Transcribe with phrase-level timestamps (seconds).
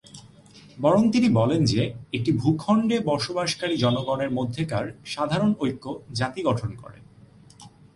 [0.79, 1.81] বরং তিনি বলেন যে
[2.13, 5.85] একটি ভূখন্ডে বসবাসকারী জনগণের মধ্যেকার সাধারণ ঐক্য
[6.13, 6.97] জাতি গঠন করে।